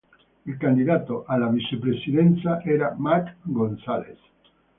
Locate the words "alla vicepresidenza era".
1.27-2.95